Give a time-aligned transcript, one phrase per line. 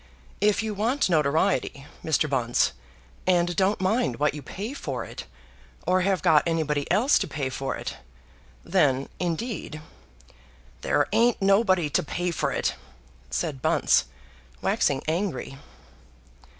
[0.39, 2.27] If you want notoriety, Mr.
[2.27, 2.71] Bunce,
[3.27, 5.27] and don't mind what you pay for it;
[5.85, 7.97] or have got anybody else to pay for it;
[8.63, 9.79] then indeed"
[10.81, 12.73] "There ain't nobody to pay for it,"
[13.29, 14.05] said Bunce,
[14.59, 15.59] waxing angry.